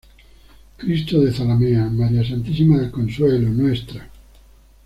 Cristo 0.79 1.21
de 1.21 1.31
Zalamea, 1.31 1.87
María 1.91 2.27
Santísima 2.27 2.79
del 2.79 2.89
Consuelo, 2.89 3.47
Ntra. 3.49 4.09